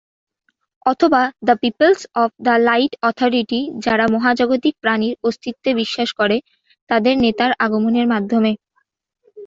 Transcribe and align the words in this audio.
অথবা 0.85 1.19
the 1.41 1.55
peoples 1.61 1.99
of 2.15 2.29
the 2.45 2.55
light 2.67 2.91
authority 3.09 3.59
যারা 3.85 4.05
মহাজাগতিক 4.15 4.75
প্রাণীর 4.83 5.15
অস্তিত্বে 5.23 5.71
বিশ্বাস 5.81 6.09
করে 6.19 6.37
তাদের 6.89 7.15
নেতার 7.23 7.51
আগমনের 7.65 8.07
মাধ্যমে। 8.13 8.51